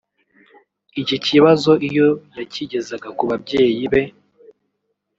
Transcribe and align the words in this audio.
Iki 1.01 1.17
kibazo 1.25 1.71
iyo 1.87 2.07
yakigezaga 2.37 3.07
ku 3.17 3.23
babyeyi 3.29 3.85
be 3.91 4.01